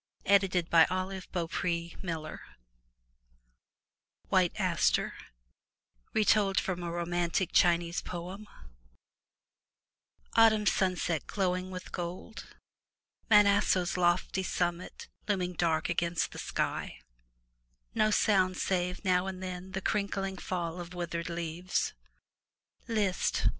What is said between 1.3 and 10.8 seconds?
TOWER WINDOW WHITE ASTER Retold from a Romantic Chinese Poem AUTUMN